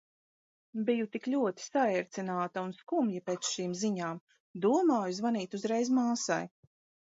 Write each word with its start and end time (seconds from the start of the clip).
Biju 0.85 1.03
tik 1.15 1.27
ļoti 1.33 1.65
saērcināta 1.65 2.63
un 2.69 2.73
skumja 2.79 3.23
pēc 3.29 3.51
šīm 3.51 3.77
ziņām. 3.83 4.25
Domāju 4.67 5.21
zvanīt 5.21 5.57
uzreiz 5.61 5.95
māsai. 6.01 6.43